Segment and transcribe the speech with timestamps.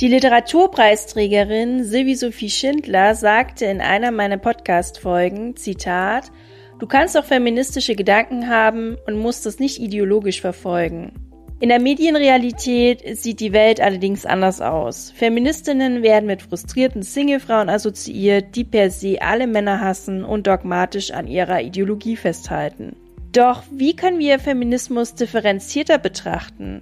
[0.00, 6.32] Die Literaturpreisträgerin Sylvie Sophie Schindler sagte in einer meiner Podcast-Folgen, Zitat,
[6.78, 11.12] Du kannst auch feministische Gedanken haben und musst es nicht ideologisch verfolgen.
[11.60, 15.12] In der Medienrealität sieht die Welt allerdings anders aus.
[15.14, 21.26] Feministinnen werden mit frustrierten Singlefrauen assoziiert, die per se alle Männer hassen und dogmatisch an
[21.26, 22.96] ihrer Ideologie festhalten.
[23.32, 26.80] Doch wie können wir Feminismus differenzierter betrachten?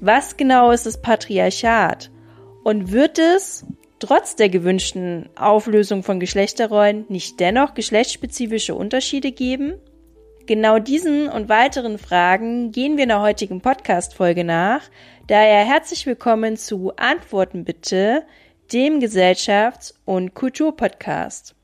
[0.00, 2.10] Was genau ist das Patriarchat?
[2.66, 3.64] Und wird es,
[4.00, 9.74] trotz der gewünschten Auflösung von Geschlechterrollen, nicht dennoch geschlechtsspezifische Unterschiede geben?
[10.46, 14.82] Genau diesen und weiteren Fragen gehen wir in der heutigen Podcast-Folge nach.
[15.28, 18.24] Daher herzlich willkommen zu Antworten bitte,
[18.72, 21.54] dem Gesellschafts- und Kulturpodcast.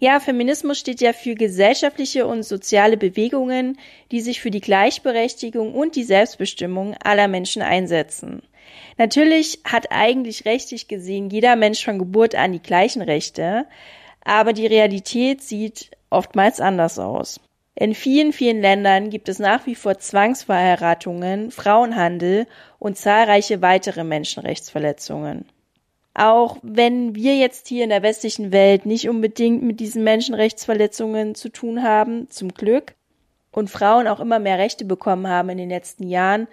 [0.00, 3.78] Ja, Feminismus steht ja für gesellschaftliche und soziale Bewegungen,
[4.10, 8.42] die sich für die Gleichberechtigung und die Selbstbestimmung aller Menschen einsetzen.
[9.00, 13.64] Natürlich hat eigentlich rechtlich gesehen jeder Mensch von Geburt an die gleichen Rechte,
[14.22, 17.40] aber die Realität sieht oftmals anders aus.
[17.74, 22.46] In vielen, vielen Ländern gibt es nach wie vor Zwangsverheiratungen, Frauenhandel
[22.78, 25.46] und zahlreiche weitere Menschenrechtsverletzungen.
[26.12, 31.48] Auch wenn wir jetzt hier in der westlichen Welt nicht unbedingt mit diesen Menschenrechtsverletzungen zu
[31.48, 32.92] tun haben, zum Glück,
[33.50, 36.48] und Frauen auch immer mehr Rechte bekommen haben in den letzten Jahren,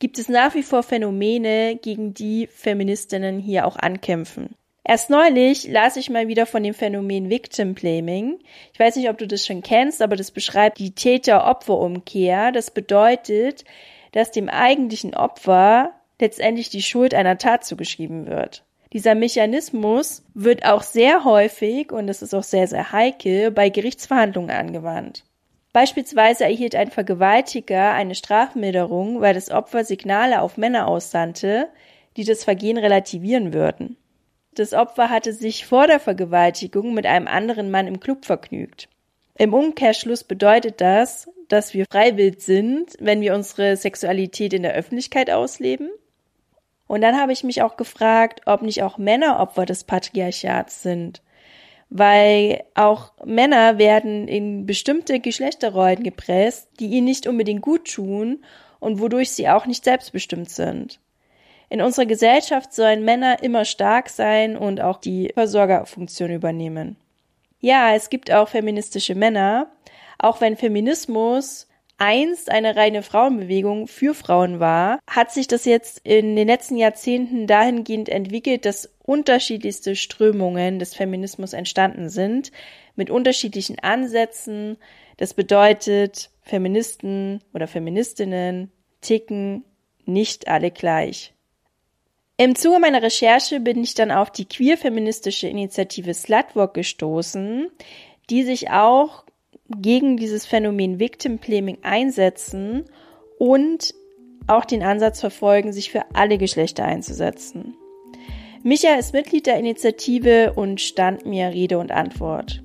[0.00, 4.56] gibt es nach wie vor Phänomene, gegen die Feministinnen hier auch ankämpfen.
[4.82, 8.40] Erst neulich las ich mal wieder von dem Phänomen Victim Blaming.
[8.72, 12.50] Ich weiß nicht, ob du das schon kennst, aber das beschreibt die Täter-Opfer-Umkehr.
[12.50, 13.64] Das bedeutet,
[14.12, 18.64] dass dem eigentlichen Opfer letztendlich die Schuld einer Tat zugeschrieben wird.
[18.92, 24.50] Dieser Mechanismus wird auch sehr häufig, und das ist auch sehr, sehr heikel, bei Gerichtsverhandlungen
[24.50, 25.24] angewandt.
[25.72, 31.68] Beispielsweise erhielt ein Vergewaltiger eine Strafmilderung, weil das Opfer Signale auf Männer aussandte,
[32.16, 33.96] die das Vergehen relativieren würden.
[34.54, 38.88] Das Opfer hatte sich vor der Vergewaltigung mit einem anderen Mann im Club vergnügt.
[39.38, 45.30] Im Umkehrschluss bedeutet das, dass wir freiwillig sind, wenn wir unsere Sexualität in der Öffentlichkeit
[45.30, 45.88] ausleben.
[46.88, 51.22] Und dann habe ich mich auch gefragt, ob nicht auch Männer Opfer des Patriarchats sind
[51.90, 58.44] weil auch Männer werden in bestimmte Geschlechterrollen gepresst, die ihnen nicht unbedingt gut tun
[58.78, 61.00] und wodurch sie auch nicht selbstbestimmt sind.
[61.68, 66.96] In unserer Gesellschaft sollen Männer immer stark sein und auch die Versorgerfunktion übernehmen.
[67.60, 69.70] Ja, es gibt auch feministische Männer,
[70.18, 71.68] auch wenn Feminismus
[72.00, 77.46] einst eine reine Frauenbewegung für Frauen war, hat sich das jetzt in den letzten Jahrzehnten
[77.46, 82.52] dahingehend entwickelt, dass unterschiedlichste Strömungen des Feminismus entstanden sind,
[82.96, 84.78] mit unterschiedlichen Ansätzen.
[85.18, 88.72] Das bedeutet, Feministen oder Feministinnen
[89.02, 89.64] ticken
[90.06, 91.34] nicht alle gleich.
[92.38, 97.70] Im Zuge meiner Recherche bin ich dann auf die queer-feministische Initiative Slutwalk gestoßen,
[98.30, 99.24] die sich auch
[99.78, 102.84] gegen dieses Phänomen Victim Blaming einsetzen
[103.38, 103.94] und
[104.46, 107.76] auch den Ansatz verfolgen, sich für alle Geschlechter einzusetzen.
[108.62, 112.62] Micha ist Mitglied der Initiative und stand mir Rede und Antwort.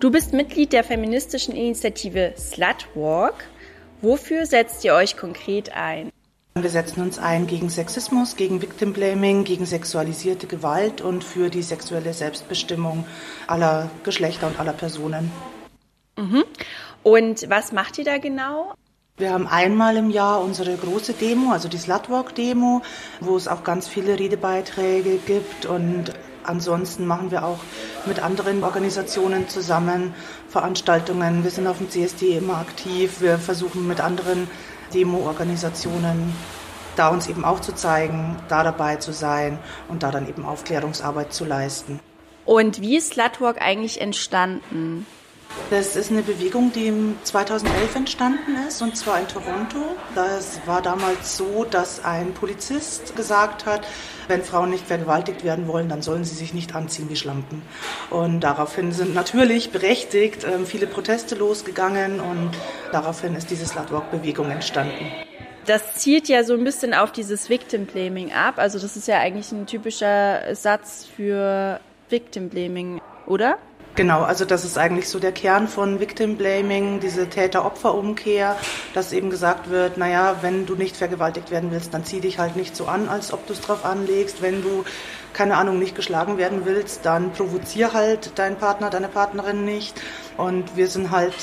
[0.00, 3.34] Du bist Mitglied der feministischen Initiative Slutwalk.
[4.00, 6.10] Wofür setzt ihr euch konkret ein?
[6.62, 11.62] Wir setzen uns ein gegen Sexismus, gegen Victim Blaming, gegen sexualisierte Gewalt und für die
[11.62, 13.04] sexuelle Selbstbestimmung
[13.46, 15.30] aller Geschlechter und aller Personen.
[16.16, 16.44] Mhm.
[17.02, 18.74] Und was macht ihr da genau?
[19.18, 22.82] Wir haben einmal im Jahr unsere große Demo, also die Slutwalk-Demo,
[23.20, 26.12] wo es auch ganz viele Redebeiträge gibt und
[26.44, 27.58] ansonsten machen wir auch
[28.06, 30.14] mit anderen Organisationen zusammen
[30.48, 31.44] Veranstaltungen.
[31.44, 33.20] Wir sind auf dem CSD immer aktiv.
[33.20, 34.48] Wir versuchen mit anderen
[34.94, 36.34] Demo-Organisationen
[36.98, 39.58] da uns eben auch zu zeigen, da dabei zu sein
[39.88, 42.00] und da dann eben Aufklärungsarbeit zu leisten.
[42.44, 45.06] Und wie ist Slutwalk eigentlich entstanden?
[45.70, 46.92] Das ist eine Bewegung, die
[47.24, 49.76] 2011 entstanden ist, und zwar in Toronto.
[50.14, 53.86] Das war damals so, dass ein Polizist gesagt hat,
[54.28, 57.62] wenn Frauen nicht vergewaltigt werden wollen, dann sollen sie sich nicht anziehen wie Schlampen.
[58.08, 62.52] Und daraufhin sind natürlich berechtigt ähm, viele Proteste losgegangen und
[62.92, 65.12] daraufhin ist diese Slutwalk-Bewegung entstanden.
[65.66, 68.54] Das zielt ja so ein bisschen auf dieses Victim Blaming ab.
[68.56, 71.78] Also das ist ja eigentlich ein typischer Satz für
[72.08, 73.58] Victim Blaming, oder?
[73.94, 78.56] Genau, also das ist eigentlich so der Kern von Victim Blaming, diese Täter-Opfer-Umkehr,
[78.94, 82.54] dass eben gesagt wird, naja, wenn du nicht vergewaltigt werden willst, dann zieh dich halt
[82.54, 84.40] nicht so an, als ob du es drauf anlegst.
[84.40, 84.84] Wenn du,
[85.32, 90.00] keine Ahnung, nicht geschlagen werden willst, dann provozier halt deinen Partner, deine Partnerin nicht.
[90.36, 91.34] Und wir sind halt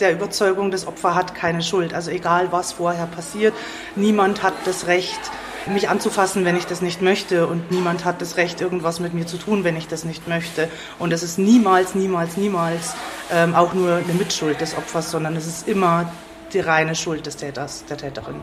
[0.00, 1.94] der Überzeugung, das Opfer hat keine Schuld.
[1.94, 3.54] Also egal, was vorher passiert,
[3.94, 5.20] niemand hat das Recht,
[5.66, 7.46] mich anzufassen, wenn ich das nicht möchte.
[7.46, 10.68] Und niemand hat das Recht, irgendwas mit mir zu tun, wenn ich das nicht möchte.
[10.98, 12.94] Und es ist niemals, niemals, niemals
[13.30, 16.12] ähm, auch nur eine Mitschuld des Opfers, sondern es ist immer
[16.52, 18.36] die reine Schuld des Täters, der Täterin.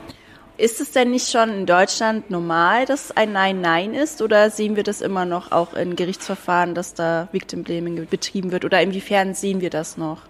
[0.59, 4.23] Ist es denn nicht schon in Deutschland normal, dass ein Nein Nein ist?
[4.23, 8.65] Oder sehen wir das immer noch auch in Gerichtsverfahren, dass da Victim Blaming betrieben wird?
[8.65, 10.21] Oder inwiefern sehen wir das noch?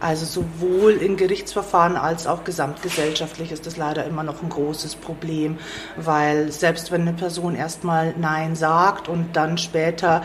[0.00, 5.58] Also sowohl in Gerichtsverfahren als auch gesamtgesellschaftlich ist das leider immer noch ein großes Problem,
[5.96, 10.22] weil selbst wenn eine Person erstmal Nein sagt und dann später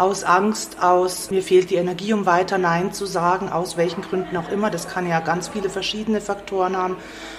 [0.00, 4.36] aus Angst, aus mir fehlt die Energie, um weiter Nein zu sagen, aus welchen Gründen
[4.36, 6.96] auch immer, das kann ja ganz viele verschiedene Faktoren haben,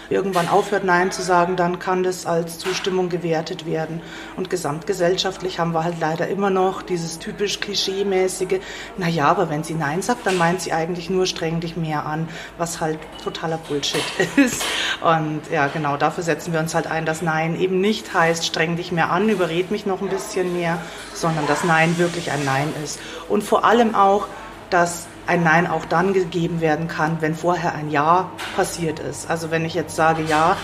[0.09, 4.01] irgendwann aufhört, Nein zu sagen, dann kann das als Zustimmung gewertet werden.
[4.35, 8.59] Und gesamtgesellschaftlich haben wir halt leider immer noch dieses typisch klischeemäßige,
[8.97, 12.27] naja, aber wenn sie Nein sagt, dann meint sie eigentlich nur streng dich mehr an,
[12.57, 14.03] was halt totaler Bullshit
[14.35, 14.63] ist.
[15.01, 18.75] Und ja, genau, dafür setzen wir uns halt ein, dass Nein eben nicht heißt, streng
[18.75, 20.79] dich mehr an, überred mich noch ein bisschen mehr,
[21.13, 23.00] sondern dass Nein wirklich ein Nein ist.
[23.28, 24.28] Und vor allem auch,
[24.69, 29.30] dass ein Nein auch dann gegeben werden kann, wenn vorher ein Ja passiert ist.
[29.30, 30.57] Also wenn ich jetzt sage, ja,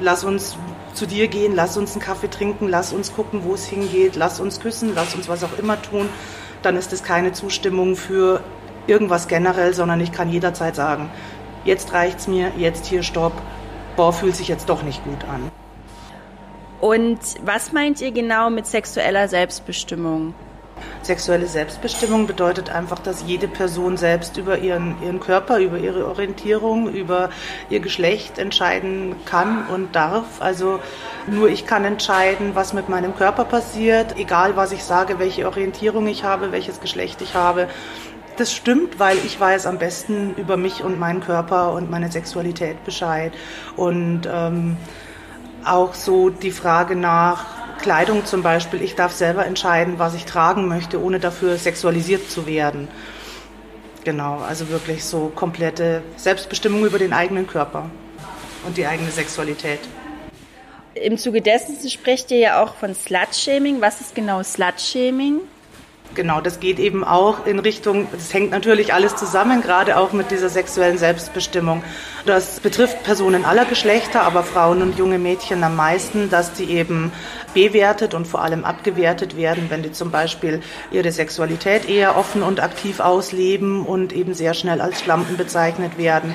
[0.00, 0.56] lass uns
[0.92, 4.40] zu dir gehen, lass uns einen Kaffee trinken, lass uns gucken, wo es hingeht, lass
[4.40, 6.08] uns küssen, lass uns was auch immer tun,
[6.62, 8.40] dann ist es keine Zustimmung für
[8.86, 11.10] irgendwas generell, sondern ich kann jederzeit sagen,
[11.64, 13.32] jetzt reicht's mir, jetzt hier Stopp,
[13.96, 15.50] boah, fühlt sich jetzt doch nicht gut an.
[16.80, 20.34] Und was meint ihr genau mit sexueller Selbstbestimmung?
[21.02, 26.88] Sexuelle Selbstbestimmung bedeutet einfach, dass jede Person selbst über ihren, ihren Körper, über ihre Orientierung,
[26.88, 27.30] über
[27.70, 30.40] ihr Geschlecht entscheiden kann und darf.
[30.40, 30.80] Also
[31.26, 36.06] nur ich kann entscheiden, was mit meinem Körper passiert, egal was ich sage, welche Orientierung
[36.06, 37.68] ich habe, welches Geschlecht ich habe.
[38.36, 42.84] Das stimmt, weil ich weiß am besten über mich und meinen Körper und meine Sexualität
[42.84, 43.32] Bescheid.
[43.76, 44.76] Und ähm,
[45.64, 50.68] auch so die Frage nach, Kleidung zum Beispiel, ich darf selber entscheiden, was ich tragen
[50.68, 52.88] möchte, ohne dafür sexualisiert zu werden.
[54.04, 57.90] Genau, also wirklich so komplette Selbstbestimmung über den eigenen Körper
[58.66, 59.80] und die eigene Sexualität.
[60.94, 63.80] Im Zuge dessen sprecht ihr ja auch von Slut-Shaming.
[63.80, 65.40] Was ist genau Slut-Shaming?
[66.14, 70.30] Genau, das geht eben auch in Richtung, das hängt natürlich alles zusammen, gerade auch mit
[70.30, 71.84] dieser sexuellen Selbstbestimmung.
[72.26, 77.12] Das betrifft Personen aller Geschlechter, aber Frauen und junge Mädchen am meisten, dass die eben
[77.54, 80.60] bewertet und vor allem abgewertet werden, wenn die zum Beispiel
[80.90, 86.34] ihre Sexualität eher offen und aktiv ausleben und eben sehr schnell als Schlampen bezeichnet werden.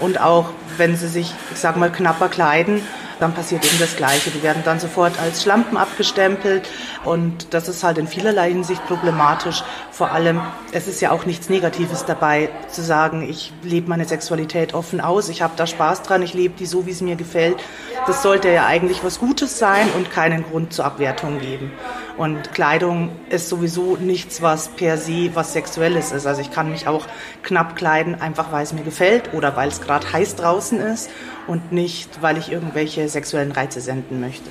[0.00, 2.82] Und auch wenn sie sich, ich sag mal, knapper kleiden,
[3.20, 4.30] dann passiert eben das Gleiche.
[4.30, 6.68] Die werden dann sofort als Schlampen abgestempelt
[7.04, 9.64] und das ist halt in vielerlei Hinsicht problematisch.
[9.90, 10.40] Vor allem,
[10.72, 15.28] es ist ja auch nichts Negatives dabei, zu sagen, ich lebe meine Sexualität offen aus,
[15.28, 17.56] ich habe da Spaß dran, ich lebe die so, wie es mir gefällt.
[18.06, 21.72] Das sollte ja eigentlich was Gutes sein und keinen Grund zur Abwertung geben.
[22.18, 26.26] Und Kleidung ist sowieso nichts, was per se was Sexuelles ist.
[26.26, 27.06] Also ich kann mich auch
[27.42, 31.08] knapp kleiden, einfach weil es mir gefällt oder weil es gerade heiß draußen ist
[31.46, 34.50] und nicht, weil ich irgendwelche sexuellen Reize senden möchte.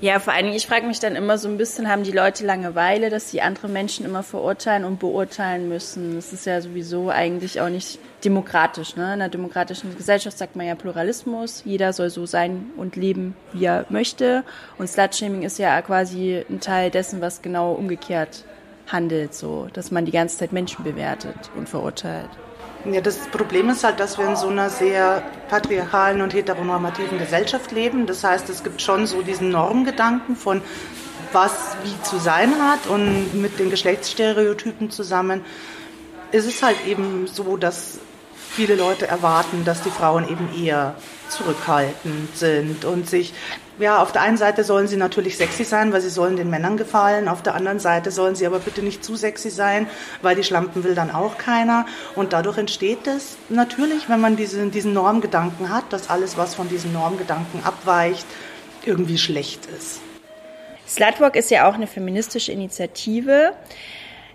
[0.00, 2.46] Ja, vor allen Dingen, ich frage mich dann immer so ein bisschen, haben die Leute
[2.46, 6.14] Langeweile, dass sie andere Menschen immer verurteilen und beurteilen müssen?
[6.14, 8.94] Das ist ja sowieso eigentlich auch nicht demokratisch.
[8.94, 9.02] Ne?
[9.02, 11.62] In einer demokratischen Gesellschaft sagt man ja Pluralismus.
[11.64, 14.44] Jeder soll so sein und leben, wie er möchte.
[14.78, 18.44] Und Slutshaming ist ja quasi ein Teil dessen, was genau umgekehrt
[18.92, 22.30] handelt, so, dass man die ganze Zeit Menschen bewertet und verurteilt.
[22.84, 27.72] Ja, das Problem ist halt, dass wir in so einer sehr patriarchalen und heteronormativen Gesellschaft
[27.72, 28.06] leben.
[28.06, 30.62] Das heißt, es gibt schon so diesen Normgedanken von
[31.32, 35.44] was wie zu sein hat und mit den Geschlechtsstereotypen zusammen
[36.30, 38.00] ist es halt eben so, dass
[38.58, 40.96] viele Leute erwarten, dass die Frauen eben eher
[41.28, 43.32] zurückhaltend sind und sich
[43.78, 46.76] ja, auf der einen Seite sollen sie natürlich sexy sein, weil sie sollen den Männern
[46.76, 47.28] gefallen.
[47.28, 49.86] Auf der anderen Seite sollen sie aber bitte nicht zu sexy sein,
[50.22, 51.86] weil die Schlampen will dann auch keiner.
[52.16, 56.68] Und dadurch entsteht es natürlich, wenn man diesen, diesen Normgedanken hat, dass alles, was von
[56.68, 58.26] diesen Normgedanken abweicht,
[58.84, 60.00] irgendwie schlecht ist.
[60.88, 63.52] Slutwalk ist ja auch eine feministische Initiative.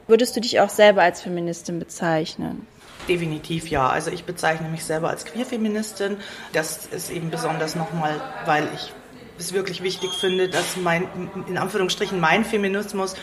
[0.08, 2.66] Würdest du dich auch selber als Feministin bezeichnen?
[3.08, 3.88] Definitiv ja.
[3.88, 6.18] Also ich bezeichne mich selber als Queerfeministin.
[6.54, 8.94] Das ist eben besonders nochmal, weil ich
[9.38, 11.08] es wirklich wichtig finde, dass mein,
[11.48, 13.16] in Anführungsstrichen, mein Feminismus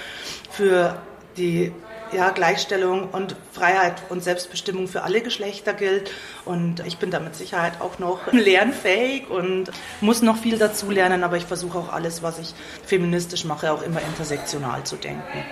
[0.50, 1.00] für
[1.36, 1.72] die
[2.12, 6.10] ja, Gleichstellung und Freiheit und Selbstbestimmung für alle Geschlechter gilt.
[6.44, 9.70] Und ich bin da mit Sicherheit auch noch lernfähig und
[10.00, 13.82] muss noch viel dazu lernen, aber ich versuche auch alles, was ich feministisch mache, auch
[13.82, 15.44] immer intersektional zu denken.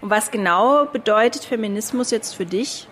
[0.00, 2.88] Und was genau bedeutet Feminismus jetzt für dich?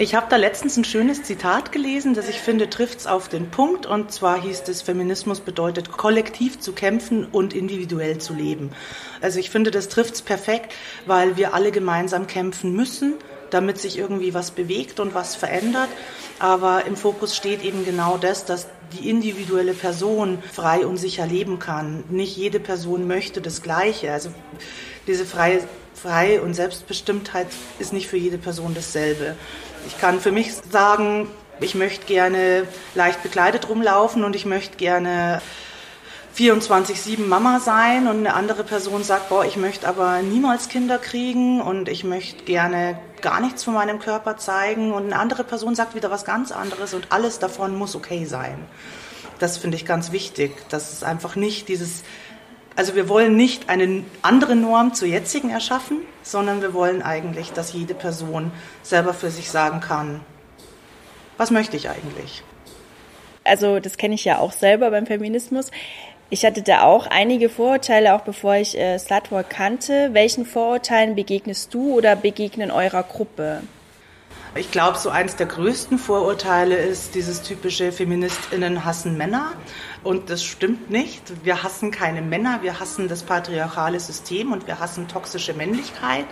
[0.00, 3.50] Ich habe da letztens ein schönes Zitat gelesen, das ich finde, trifft es auf den
[3.50, 3.84] Punkt.
[3.84, 8.70] Und zwar hieß es, Feminismus bedeutet, kollektiv zu kämpfen und individuell zu leben.
[9.20, 10.72] Also ich finde, das trifft es perfekt,
[11.06, 13.14] weil wir alle gemeinsam kämpfen müssen,
[13.50, 15.88] damit sich irgendwie was bewegt und was verändert.
[16.38, 21.58] Aber im Fokus steht eben genau das, dass die individuelle Person frei und sicher leben
[21.58, 22.04] kann.
[22.08, 24.12] Nicht jede Person möchte das Gleiche.
[24.12, 24.30] Also
[25.08, 25.60] diese freie
[25.98, 27.48] frei und Selbstbestimmtheit
[27.80, 29.34] ist nicht für jede Person dasselbe.
[29.86, 31.28] Ich kann für mich sagen,
[31.60, 35.40] ich möchte gerne leicht bekleidet rumlaufen und ich möchte gerne
[36.36, 41.60] 24-7 Mama sein und eine andere Person sagt, boah, ich möchte aber niemals Kinder kriegen
[41.60, 45.96] und ich möchte gerne gar nichts von meinem Körper zeigen und eine andere Person sagt
[45.96, 48.66] wieder was ganz anderes und alles davon muss okay sein.
[49.40, 52.02] Das finde ich ganz wichtig, dass es einfach nicht dieses
[52.78, 57.72] also wir wollen nicht eine andere Norm zur jetzigen erschaffen, sondern wir wollen eigentlich, dass
[57.72, 58.52] jede Person
[58.84, 60.20] selber für sich sagen kann,
[61.38, 62.44] was möchte ich eigentlich?
[63.42, 65.72] Also das kenne ich ja auch selber beim Feminismus.
[66.30, 70.10] Ich hatte da auch einige Vorurteile, auch bevor ich äh, Slutwalk kannte.
[70.12, 73.62] Welchen Vorurteilen begegnest du oder begegnen eurer Gruppe?
[74.54, 79.52] Ich glaube, so eins der größten Vorurteile ist dieses typische Feministinnen hassen Männer.
[80.02, 81.22] Und das stimmt nicht.
[81.44, 86.24] Wir hassen keine Männer, wir hassen das patriarchale System und wir hassen toxische Männlichkeit.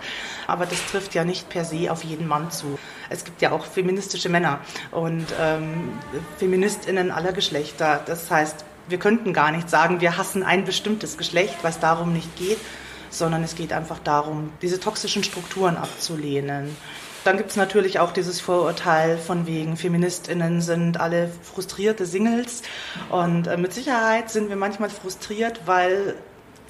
[0.47, 2.79] Aber das trifft ja nicht per se auf jeden Mann zu.
[3.09, 4.59] Es gibt ja auch feministische Männer
[4.91, 5.91] und ähm,
[6.37, 8.01] Feministinnen aller Geschlechter.
[8.05, 12.35] Das heißt, wir könnten gar nicht sagen, wir hassen ein bestimmtes Geschlecht, was darum nicht
[12.35, 12.59] geht,
[13.09, 16.75] sondern es geht einfach darum, diese toxischen Strukturen abzulehnen.
[17.27, 22.61] Dann gibt es natürlich auch dieses Vorurteil von wegen, Feministinnen sind alle frustrierte Singles.
[23.09, 26.15] Und äh, mit Sicherheit sind wir manchmal frustriert, weil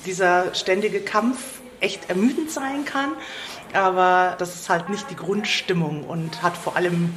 [0.08, 3.12] dieser ständige Kampf echt ermüdend sein kann.
[3.72, 7.14] Aber das ist halt nicht die Grundstimmung und hat vor allem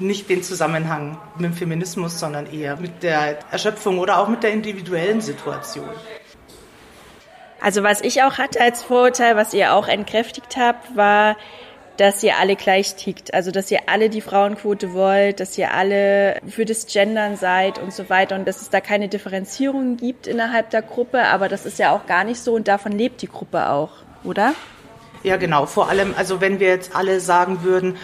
[0.00, 4.50] nicht den Zusammenhang mit dem Feminismus, sondern eher mit der Erschöpfung oder auch mit der
[4.50, 5.90] individuellen Situation.
[7.60, 11.36] Also was ich auch hatte als Vorurteil, was ihr auch entkräftigt habt, war,
[11.96, 13.34] dass ihr alle gleich tickt.
[13.34, 17.92] Also, dass ihr alle die Frauenquote wollt, dass ihr alle für das Gendern seid und
[17.92, 21.24] so weiter und dass es da keine Differenzierung gibt innerhalb der Gruppe.
[21.24, 23.90] Aber das ist ja auch gar nicht so und davon lebt die Gruppe auch,
[24.24, 24.54] oder?
[25.22, 25.66] Ja, genau.
[25.66, 27.96] Vor allem, also wenn wir jetzt alle sagen würden,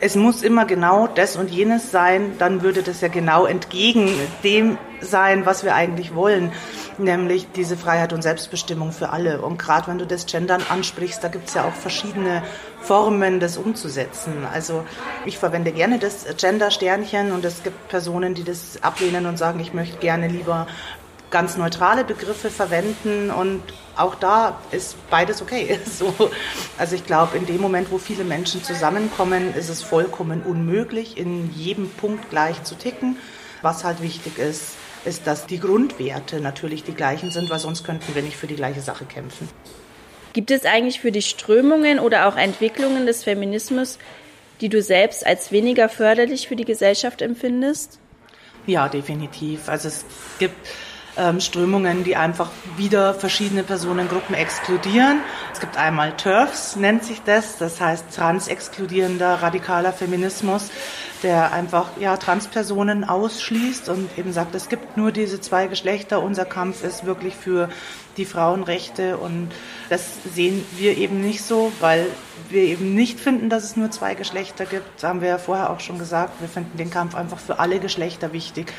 [0.00, 4.10] es muss immer genau das und jenes sein, dann würde das ja genau entgegen
[4.44, 6.52] dem sein, was wir eigentlich wollen
[6.98, 9.40] nämlich diese Freiheit und Selbstbestimmung für alle.
[9.42, 12.42] Und gerade wenn du das Gendern ansprichst, da gibt es ja auch verschiedene
[12.80, 14.46] Formen, das umzusetzen.
[14.52, 14.84] Also
[15.26, 19.74] ich verwende gerne das Gender-Sternchen und es gibt Personen, die das ablehnen und sagen, ich
[19.74, 20.66] möchte gerne lieber
[21.30, 23.62] ganz neutrale Begriffe verwenden und
[23.96, 25.78] auch da ist beides okay.
[25.86, 26.14] So,
[26.78, 31.52] also ich glaube, in dem Moment, wo viele Menschen zusammenkommen, ist es vollkommen unmöglich, in
[31.52, 33.16] jedem Punkt gleich zu ticken.
[33.60, 34.76] Was halt wichtig ist,
[35.08, 38.54] ist, dass die Grundwerte natürlich die gleichen sind, weil sonst könnten wir nicht für die
[38.54, 39.48] gleiche Sache kämpfen.
[40.34, 43.98] Gibt es eigentlich für die Strömungen oder auch Entwicklungen des Feminismus,
[44.60, 47.98] die du selbst als weniger förderlich für die Gesellschaft empfindest?
[48.66, 49.68] Ja, definitiv.
[49.68, 50.04] Also es
[50.38, 50.56] gibt
[51.16, 55.20] ähm, Strömungen, die einfach wieder verschiedene Personengruppen exkludieren.
[55.52, 60.70] Es gibt einmal TERFs, nennt sich das, das heißt trans-exkludierender radikaler Feminismus
[61.22, 66.44] der einfach ja, Transpersonen ausschließt und eben sagt, es gibt nur diese zwei Geschlechter, unser
[66.44, 67.68] Kampf ist wirklich für
[68.16, 69.50] die Frauenrechte und
[69.88, 72.06] das sehen wir eben nicht so, weil
[72.48, 74.86] wir eben nicht finden, dass es nur zwei Geschlechter gibt.
[74.96, 76.40] Das haben wir ja vorher auch schon gesagt.
[76.40, 78.72] Wir finden den Kampf einfach für alle Geschlechter wichtig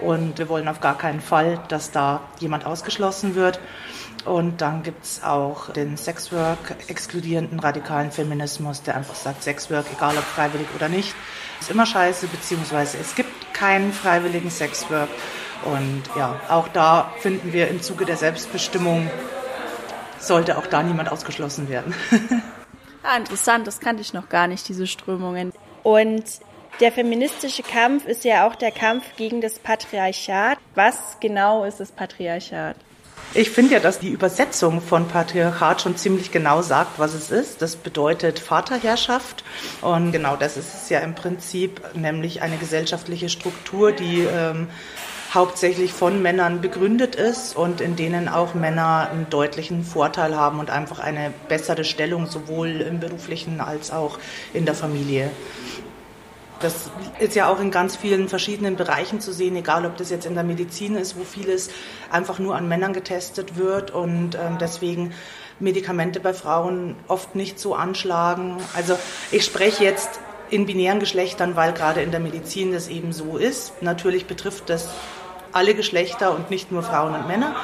[0.00, 3.60] und wir wollen auf gar keinen Fall, dass da jemand ausgeschlossen wird.
[4.24, 10.16] Und dann gibt es auch den Sexwork exkludierenden radikalen Feminismus, der einfach sagt, Sexwork, egal
[10.16, 11.14] ob freiwillig oder nicht,
[11.64, 15.08] ist immer scheiße, beziehungsweise es gibt keinen freiwilligen Sexwork.
[15.64, 19.10] Und ja, auch da finden wir im Zuge der Selbstbestimmung,
[20.18, 21.94] sollte auch da niemand ausgeschlossen werden.
[23.02, 25.52] ah, interessant, das kannte ich noch gar nicht, diese Strömungen.
[25.82, 26.24] Und
[26.80, 30.58] der feministische Kampf ist ja auch der Kampf gegen das Patriarchat.
[30.74, 32.76] Was genau ist das Patriarchat?
[33.36, 37.62] Ich finde ja, dass die Übersetzung von Patriarchat schon ziemlich genau sagt, was es ist.
[37.62, 39.42] Das bedeutet Vaterherrschaft.
[39.80, 44.68] Und genau das ist es ja im Prinzip, nämlich eine gesellschaftliche Struktur, die ähm,
[45.32, 50.70] hauptsächlich von Männern begründet ist und in denen auch Männer einen deutlichen Vorteil haben und
[50.70, 54.20] einfach eine bessere Stellung sowohl im beruflichen als auch
[54.52, 55.28] in der Familie.
[56.64, 60.24] Das ist ja auch in ganz vielen verschiedenen Bereichen zu sehen, egal ob das jetzt
[60.24, 61.68] in der Medizin ist, wo vieles
[62.10, 65.12] einfach nur an Männern getestet wird und ähm, deswegen
[65.60, 68.56] Medikamente bei Frauen oft nicht so anschlagen.
[68.74, 68.98] Also
[69.30, 73.82] ich spreche jetzt in binären Geschlechtern, weil gerade in der Medizin das eben so ist.
[73.82, 74.88] Natürlich betrifft das
[75.52, 77.54] alle Geschlechter und nicht nur Frauen und Männer.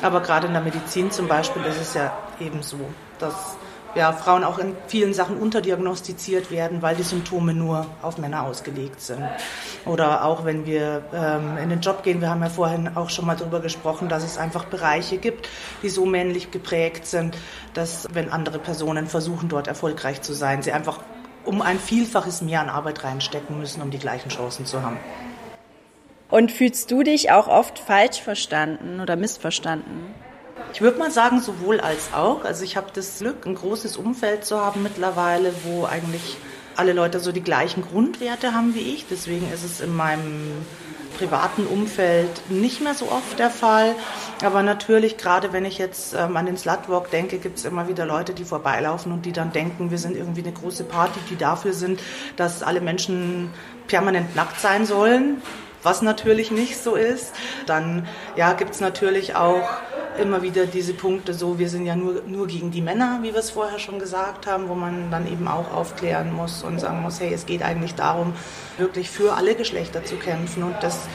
[0.00, 2.78] Aber gerade in der Medizin zum Beispiel ist es ja eben so,
[3.18, 3.56] dass
[3.94, 9.00] ja, Frauen auch in vielen Sachen unterdiagnostiziert werden, weil die Symptome nur auf Männer ausgelegt
[9.00, 9.22] sind.
[9.86, 13.26] Oder auch wenn wir ähm, in den Job gehen, wir haben ja vorhin auch schon
[13.26, 15.48] mal darüber gesprochen, dass es einfach Bereiche gibt,
[15.82, 17.36] die so männlich geprägt sind,
[17.72, 21.00] dass wenn andere Personen versuchen, dort erfolgreich zu sein, sie einfach
[21.44, 24.98] um ein Vielfaches mehr an Arbeit reinstecken müssen, um die gleichen Chancen zu haben.
[26.30, 30.14] Und fühlst du dich auch oft falsch verstanden oder missverstanden?
[30.72, 32.44] Ich würde mal sagen, sowohl als auch.
[32.44, 36.36] Also ich habe das Glück, ein großes Umfeld zu haben mittlerweile, wo eigentlich
[36.76, 39.06] alle Leute so die gleichen Grundwerte haben wie ich.
[39.08, 40.64] Deswegen ist es in meinem
[41.16, 43.94] privaten Umfeld nicht mehr so oft der Fall.
[44.44, 48.04] Aber natürlich, gerade wenn ich jetzt ähm, an den Slutwalk denke, gibt es immer wieder
[48.04, 51.72] Leute, die vorbeilaufen und die dann denken, wir sind irgendwie eine große Party, die dafür
[51.72, 52.00] sind,
[52.36, 53.50] dass alle Menschen
[53.86, 55.40] permanent nackt sein sollen,
[55.82, 57.32] was natürlich nicht so ist.
[57.66, 59.68] Dann ja, gibt es natürlich auch
[60.18, 63.40] immer wieder diese Punkte so, wir sind ja nur, nur gegen die Männer, wie wir
[63.40, 67.20] es vorher schon gesagt haben, wo man dann eben auch aufklären muss und sagen muss,
[67.20, 68.34] hey, es geht eigentlich darum,
[68.78, 71.08] wirklich für alle Geschlechter zu kämpfen und das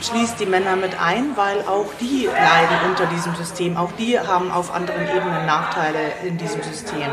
[0.00, 4.50] schließt die Männer mit ein, weil auch die leiden unter diesem System, auch die haben
[4.50, 7.08] auf anderen Ebenen Nachteile in diesem System.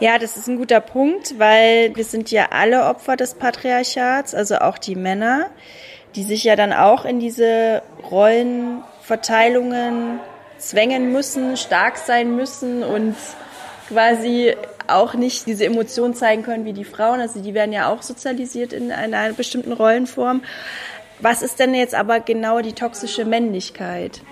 [0.00, 4.58] Ja, das ist ein guter Punkt, weil wir sind ja alle Opfer des Patriarchats, also
[4.58, 5.46] auch die Männer,
[6.14, 10.20] die sich ja dann auch in diese Rollenverteilungen
[10.58, 13.16] zwängen müssen, stark sein müssen und
[13.88, 14.54] quasi
[14.86, 17.20] auch nicht diese Emotionen zeigen können wie die Frauen.
[17.20, 20.42] Also die werden ja auch sozialisiert in einer bestimmten Rollenform.
[21.20, 24.22] Was ist denn jetzt aber genau die toxische Männlichkeit?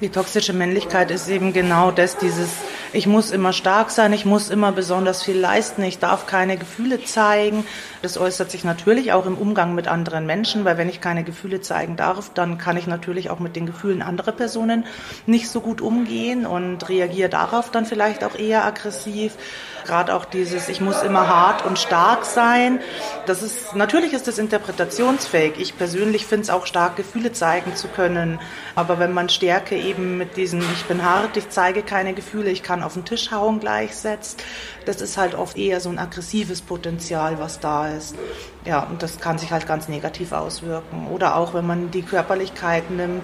[0.00, 2.50] Die toxische Männlichkeit ist eben genau das, dieses,
[2.92, 7.04] ich muss immer stark sein, ich muss immer besonders viel leisten, ich darf keine Gefühle
[7.04, 7.64] zeigen.
[8.02, 11.60] Das äußert sich natürlich auch im Umgang mit anderen Menschen, weil wenn ich keine Gefühle
[11.60, 14.84] zeigen darf, dann kann ich natürlich auch mit den Gefühlen anderer Personen
[15.26, 19.36] nicht so gut umgehen und reagiere darauf dann vielleicht auch eher aggressiv.
[19.84, 22.80] Gerade auch dieses, ich muss immer hart und stark sein.
[23.26, 25.54] Das ist, natürlich ist das interpretationsfähig.
[25.58, 28.40] Ich persönlich finde es auch stark, Gefühle zeigen zu können.
[28.74, 32.62] Aber wenn man Stärke eben mit diesem, ich bin hart, ich zeige keine Gefühle, ich
[32.62, 34.42] kann auf den Tisch hauen gleichsetzt,
[34.86, 38.16] das ist halt oft eher so ein aggressives Potenzial, was da ist.
[38.64, 41.08] Ja, und das kann sich halt ganz negativ auswirken.
[41.12, 43.22] Oder auch, wenn man die Körperlichkeit nimmt,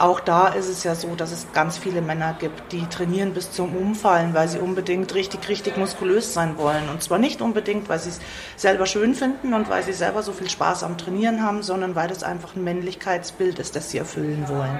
[0.00, 3.50] auch da ist es ja so, dass es ganz viele Männer gibt, die trainieren bis
[3.50, 6.88] zum Umfallen, weil sie unbedingt richtig, richtig muskulös sein wollen.
[6.88, 8.20] Und zwar nicht unbedingt, weil sie es
[8.56, 12.08] selber schön finden und weil sie selber so viel Spaß am Trainieren haben, sondern weil
[12.08, 14.78] das einfach ein Männlichkeitsbild ist, das sie erfüllen wollen.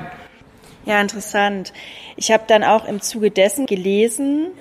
[0.85, 1.73] Ja, interessant.
[2.17, 4.53] Ich habe dann auch im Zuge dessen gelesen,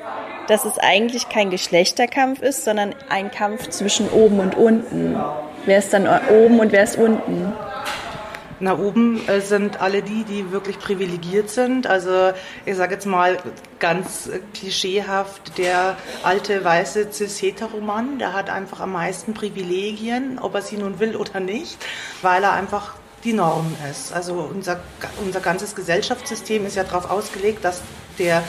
[0.47, 5.17] dass es eigentlich kein Geschlechterkampf ist, sondern ein Kampf zwischen oben und unten.
[5.65, 7.53] Wer ist dann oben und wer ist unten?
[8.59, 11.85] Na, oben äh, sind alle die, die wirklich privilegiert sind.
[11.85, 12.31] Also
[12.65, 13.37] ich sage jetzt mal
[13.79, 20.61] ganz äh, klischeehaft, der alte weiße cis-heteromann, der hat einfach am meisten Privilegien, ob er
[20.63, 21.77] sie nun will oder nicht,
[22.21, 24.13] weil er einfach die Norm ist.
[24.13, 24.79] Also unser,
[25.23, 27.81] unser ganzes Gesellschaftssystem ist ja darauf ausgelegt, dass
[28.17, 28.43] der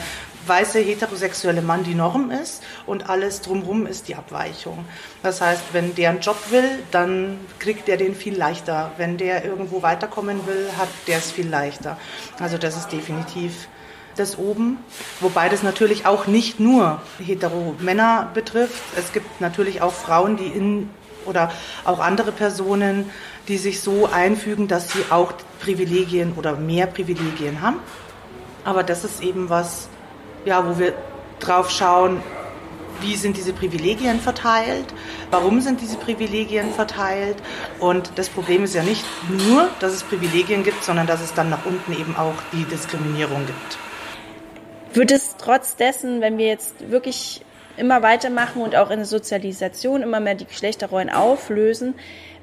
[0.49, 4.85] weiße heterosexuelle Mann die Norm ist und alles drumherum ist die Abweichung.
[5.23, 8.91] Das heißt, wenn der einen Job will, dann kriegt der den viel leichter.
[8.97, 11.97] Wenn der irgendwo weiterkommen will, hat der es viel leichter.
[12.39, 13.69] Also das ist definitiv
[14.15, 14.77] das oben,
[15.21, 18.81] wobei das natürlich auch nicht nur hetero Männer betrifft.
[18.97, 20.89] Es gibt natürlich auch Frauen, die in
[21.25, 21.51] oder
[21.85, 23.09] auch andere Personen,
[23.47, 27.77] die sich so einfügen, dass sie auch Privilegien oder mehr Privilegien haben.
[28.63, 29.89] Aber das ist eben was,
[30.49, 30.93] ja, wo wir
[31.39, 32.21] drauf schauen,
[33.01, 34.87] wie sind diese Privilegien verteilt,
[35.29, 37.37] warum sind diese Privilegien verteilt.
[37.79, 41.49] Und das Problem ist ja nicht nur, dass es Privilegien gibt, sondern dass es dann
[41.49, 43.77] nach unten eben auch die Diskriminierung gibt.
[44.95, 47.41] Wird es trotz dessen, wenn wir jetzt wirklich
[47.77, 51.93] immer weitermachen und auch in der Sozialisation immer mehr die Geschlechterrollen auflösen,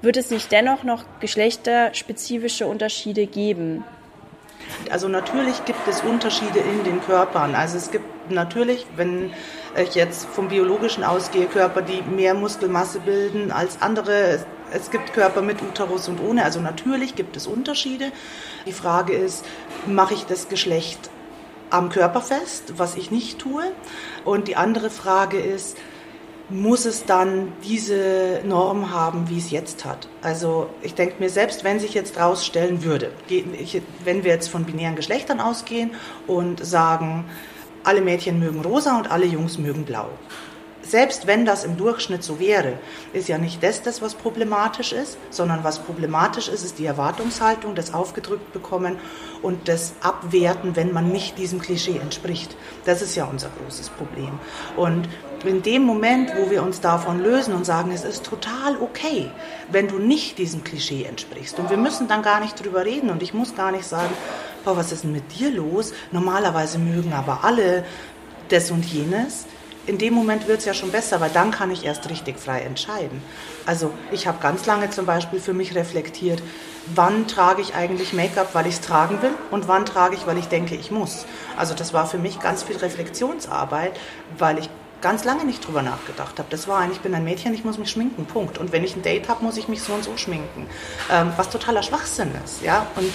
[0.00, 3.84] wird es nicht dennoch noch geschlechterspezifische Unterschiede geben?
[4.90, 7.54] Also natürlich gibt es Unterschiede in den Körpern.
[7.54, 9.32] Also es gibt natürlich, wenn
[9.76, 14.44] ich jetzt vom biologischen ausgehe, Körper, die mehr Muskelmasse bilden als andere.
[14.72, 16.44] Es gibt Körper mit Uterus und ohne.
[16.44, 18.12] Also natürlich gibt es Unterschiede.
[18.66, 19.44] Die Frage ist,
[19.86, 21.10] mache ich das Geschlecht
[21.70, 23.64] am Körper fest, was ich nicht tue?
[24.24, 25.76] Und die andere Frage ist,
[26.48, 30.08] muss es dann diese Norm haben, wie es jetzt hat.
[30.22, 33.10] Also ich denke mir, selbst wenn sich jetzt rausstellen würde,
[34.04, 35.90] wenn wir jetzt von binären Geschlechtern ausgehen
[36.26, 37.24] und sagen,
[37.82, 40.08] alle Mädchen mögen rosa und alle Jungs mögen blau.
[40.88, 42.78] selbst wenn das im Durchschnitt so wäre,
[43.12, 47.74] ist ja nicht das, das was problematisch ist, sondern was problematisch ist, ist die Erwartungshaltung,
[47.74, 48.98] das aufgedrückt bekommen
[49.42, 52.56] und das Abwerten, wenn man nicht diesem Klischee entspricht.
[52.84, 54.38] Das ist ja unser großes Problem.
[54.76, 55.08] Und
[55.46, 59.30] in dem Moment, wo wir uns davon lösen und sagen, es ist total okay,
[59.70, 61.58] wenn du nicht diesem Klischee entsprichst.
[61.58, 64.12] Und wir müssen dann gar nicht drüber reden und ich muss gar nicht sagen,
[64.64, 65.92] boah, was ist denn mit dir los?
[66.12, 67.84] Normalerweise mögen aber alle
[68.48, 69.46] das und jenes
[69.86, 72.60] in dem Moment wird es ja schon besser, weil dann kann ich erst richtig frei
[72.62, 73.22] entscheiden.
[73.66, 76.42] Also ich habe ganz lange zum Beispiel für mich reflektiert,
[76.94, 80.38] wann trage ich eigentlich Make-up, weil ich es tragen will und wann trage ich, weil
[80.38, 81.24] ich denke, ich muss.
[81.56, 83.92] Also das war für mich ganz viel Reflexionsarbeit,
[84.38, 84.68] weil ich
[85.00, 86.48] ganz lange nicht drüber nachgedacht habe.
[86.50, 88.58] Das war ein, ich bin ein Mädchen, ich muss mich schminken, Punkt.
[88.58, 90.66] Und wenn ich ein Date habe, muss ich mich so und so schminken.
[91.10, 92.86] Ähm, was totaler Schwachsinn ist, ja.
[92.96, 93.12] Und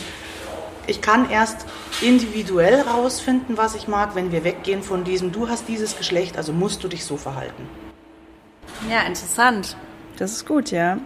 [0.88, 1.66] ich kann erst
[2.02, 6.54] individuell rausfinden, was ich mag, wenn wir weggehen von diesem, du hast dieses Geschlecht, also
[6.54, 7.70] musst du dich so verhalten.
[8.90, 9.76] Ja, interessant.
[10.18, 10.98] Das ist gut, ja.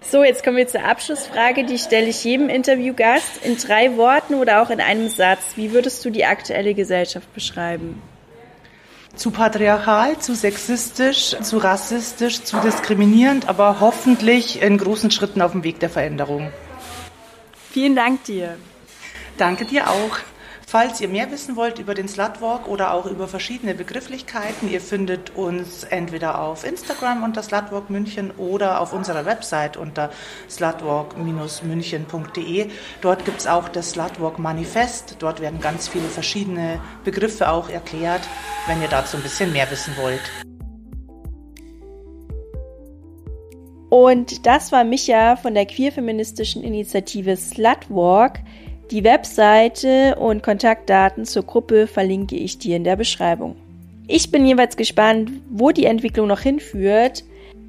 [0.00, 4.62] So, jetzt kommen wir zur Abschlussfrage, die stelle ich jedem Interviewgast in drei Worten oder
[4.62, 5.40] auch in einem Satz.
[5.56, 8.00] Wie würdest du die aktuelle Gesellschaft beschreiben?
[9.18, 15.64] Zu patriarchal, zu sexistisch, zu rassistisch, zu diskriminierend, aber hoffentlich in großen Schritten auf dem
[15.64, 16.52] Weg der Veränderung.
[17.72, 18.56] Vielen Dank dir.
[19.36, 20.18] Danke dir auch.
[20.70, 25.34] Falls ihr mehr wissen wollt über den Slutwalk oder auch über verschiedene Begrifflichkeiten, ihr findet
[25.34, 30.10] uns entweder auf Instagram unter Slutwalk München oder auf unserer Website unter
[30.50, 32.66] slutwalk-münchen.de.
[33.00, 35.16] Dort gibt es auch das Slutwalk Manifest.
[35.20, 38.28] Dort werden ganz viele verschiedene Begriffe auch erklärt,
[38.66, 40.20] wenn ihr dazu ein bisschen mehr wissen wollt.
[43.88, 48.40] Und das war Micha von der queerfeministischen Initiative Slutwalk.
[48.90, 53.54] Die Webseite und Kontaktdaten zur Gruppe verlinke ich dir in der Beschreibung.
[54.06, 57.22] Ich bin jeweils gespannt, wo die Entwicklung noch hinführt.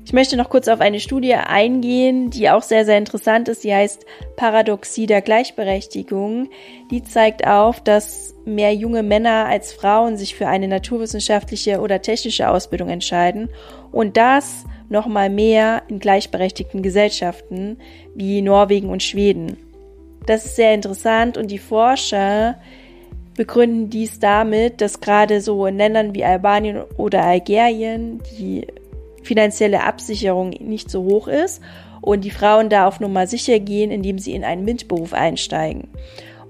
[0.06, 3.66] Ich möchte noch kurz auf eine Studie eingehen, die auch sehr, sehr interessant ist.
[3.66, 4.06] Die heißt
[4.38, 6.50] Paradoxie der Gleichberechtigung.
[6.90, 12.50] Die zeigt auf, dass mehr junge Männer als Frauen sich für eine naturwissenschaftliche oder technische
[12.50, 13.50] Ausbildung entscheiden.
[13.92, 17.78] Und das nochmal mehr in gleichberechtigten Gesellschaften
[18.16, 19.69] wie Norwegen und Schweden.
[20.26, 22.56] Das ist sehr interessant und die Forscher
[23.36, 28.68] begründen dies damit, dass gerade so in Ländern wie Albanien oder Algerien die
[29.24, 31.62] finanzielle Absicherung nicht so hoch ist
[32.02, 35.88] und die Frauen da auf Nummer sicher gehen, indem sie in einen MINT-Beruf einsteigen.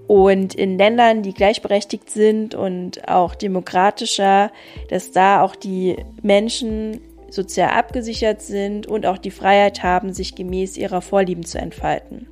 [0.08, 4.51] Und in Ländern, die gleichberechtigt sind und auch demokratischer,
[4.89, 10.77] dass da auch die Menschen sozial abgesichert sind und auch die Freiheit haben, sich gemäß
[10.77, 12.27] ihrer Vorlieben zu entfalten.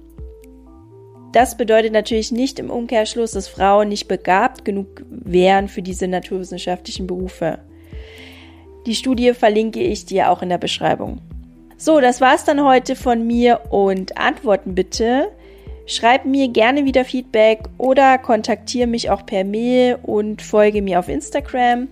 [1.37, 7.05] Das bedeutet natürlich nicht im Umkehrschluss, dass Frauen nicht begabt genug wären für diese naturwissenschaftlichen
[7.05, 7.59] Berufe.
[8.87, 11.21] Die Studie verlinke ich dir auch in der Beschreibung.
[11.77, 15.27] So, das war's dann heute von mir und Antworten bitte.
[15.85, 21.07] Schreib mir gerne wieder Feedback oder kontaktiere mich auch per Mail und folge mir auf
[21.07, 21.87] Instagram.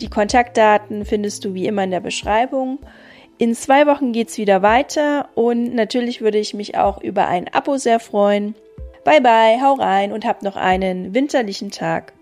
[0.00, 2.80] Die Kontaktdaten findest du wie immer in der Beschreibung.
[3.38, 7.76] In zwei Wochen geht's wieder weiter und natürlich würde ich mich auch über ein Abo
[7.76, 8.56] sehr freuen.
[9.08, 12.12] Bye bye, hau rein und hab noch einen winterlichen Tag.